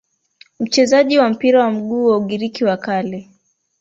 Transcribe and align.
Mchezaji 0.59 1.17
wa 1.19 1.29
mpira 1.29 1.63
wa 1.63 1.71
miguu 1.71 2.05
wa 2.05 2.17
Ugiriki 2.17 2.65
wa 2.65 2.77
Kale 2.77 3.29